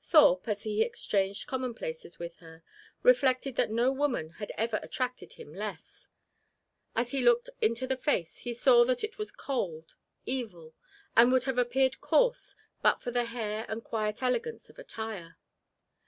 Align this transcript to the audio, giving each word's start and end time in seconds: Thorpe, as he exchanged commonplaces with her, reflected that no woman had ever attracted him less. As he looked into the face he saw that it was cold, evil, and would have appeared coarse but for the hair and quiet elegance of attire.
Thorpe, 0.00 0.48
as 0.48 0.62
he 0.62 0.80
exchanged 0.80 1.46
commonplaces 1.46 2.18
with 2.18 2.36
her, 2.36 2.64
reflected 3.02 3.56
that 3.56 3.68
no 3.70 3.92
woman 3.92 4.30
had 4.40 4.50
ever 4.56 4.80
attracted 4.82 5.34
him 5.34 5.52
less. 5.52 6.08
As 6.94 7.10
he 7.10 7.20
looked 7.20 7.50
into 7.60 7.86
the 7.86 7.98
face 7.98 8.38
he 8.38 8.54
saw 8.54 8.84
that 8.86 9.04
it 9.04 9.18
was 9.18 9.30
cold, 9.30 9.94
evil, 10.24 10.74
and 11.14 11.30
would 11.30 11.44
have 11.44 11.58
appeared 11.58 12.00
coarse 12.00 12.56
but 12.80 13.02
for 13.02 13.10
the 13.10 13.24
hair 13.26 13.66
and 13.68 13.84
quiet 13.84 14.22
elegance 14.22 14.70
of 14.70 14.78
attire. 14.78 15.36